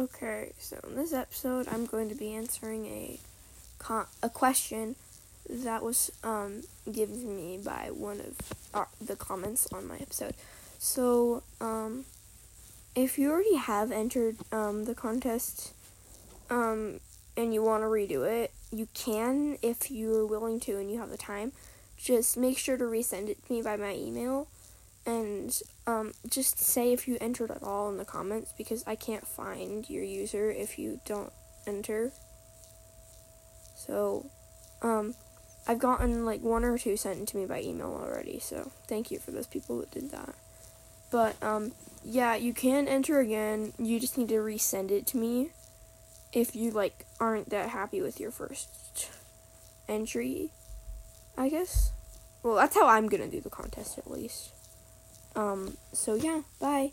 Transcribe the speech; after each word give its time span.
Okay, 0.00 0.52
so 0.58 0.80
in 0.88 0.96
this 0.96 1.12
episode, 1.12 1.68
I'm 1.68 1.84
going 1.84 2.08
to 2.08 2.14
be 2.14 2.32
answering 2.32 2.86
a 2.86 3.20
con- 3.78 4.06
a 4.22 4.30
question 4.30 4.96
that 5.46 5.82
was 5.82 6.10
um, 6.24 6.62
given 6.90 7.20
to 7.20 7.26
me 7.26 7.60
by 7.62 7.90
one 7.92 8.18
of 8.72 8.86
the 8.98 9.14
comments 9.14 9.70
on 9.74 9.86
my 9.86 9.96
episode. 9.96 10.32
So, 10.78 11.42
um, 11.60 12.06
if 12.94 13.18
you 13.18 13.30
already 13.30 13.56
have 13.56 13.92
entered 13.92 14.36
um, 14.50 14.86
the 14.86 14.94
contest 14.94 15.74
um, 16.48 17.00
and 17.36 17.52
you 17.52 17.62
want 17.62 17.82
to 17.82 17.86
redo 17.86 18.26
it, 18.26 18.52
you 18.72 18.88
can 18.94 19.58
if 19.60 19.90
you're 19.90 20.24
willing 20.24 20.60
to 20.60 20.78
and 20.78 20.90
you 20.90 20.98
have 20.98 21.10
the 21.10 21.18
time. 21.18 21.52
Just 21.98 22.38
make 22.38 22.56
sure 22.56 22.78
to 22.78 22.84
resend 22.84 23.28
it 23.28 23.46
to 23.46 23.52
me 23.52 23.60
by 23.60 23.76
my 23.76 23.94
email 23.94 24.48
um, 25.86 26.12
just 26.28 26.58
say 26.58 26.92
if 26.92 27.06
you 27.08 27.16
entered 27.20 27.50
at 27.50 27.62
all 27.62 27.88
in 27.90 27.96
the 27.96 28.04
comments 28.04 28.52
because 28.56 28.84
I 28.86 28.94
can't 28.94 29.26
find 29.26 29.88
your 29.88 30.04
user 30.04 30.50
if 30.50 30.78
you 30.78 31.00
don't 31.04 31.32
enter. 31.66 32.12
So, 33.74 34.30
um, 34.82 35.14
I've 35.66 35.78
gotten 35.78 36.24
like 36.24 36.42
one 36.42 36.64
or 36.64 36.78
two 36.78 36.96
sent 36.96 37.28
to 37.28 37.36
me 37.36 37.46
by 37.46 37.62
email 37.62 37.88
already, 37.88 38.38
so 38.38 38.72
thank 38.86 39.10
you 39.10 39.18
for 39.18 39.30
those 39.30 39.46
people 39.46 39.78
that 39.80 39.90
did 39.90 40.10
that. 40.10 40.34
But, 41.10 41.42
um, 41.42 41.72
yeah, 42.04 42.34
you 42.34 42.52
can 42.52 42.88
enter 42.88 43.20
again. 43.20 43.72
You 43.78 44.00
just 44.00 44.16
need 44.16 44.28
to 44.28 44.36
resend 44.36 44.90
it 44.90 45.06
to 45.08 45.16
me 45.16 45.50
if 46.32 46.54
you 46.54 46.70
like 46.70 47.06
aren't 47.18 47.50
that 47.50 47.70
happy 47.70 48.00
with 48.00 48.20
your 48.20 48.30
first 48.30 49.10
entry, 49.88 50.50
I 51.36 51.48
guess. 51.48 51.92
Well, 52.42 52.54
that's 52.54 52.74
how 52.74 52.86
I'm 52.86 53.08
gonna 53.08 53.28
do 53.28 53.40
the 53.40 53.50
contest 53.50 53.98
at 53.98 54.10
least. 54.10 54.50
Um, 55.36 55.76
so 55.92 56.14
yeah, 56.14 56.42
bye. 56.60 56.92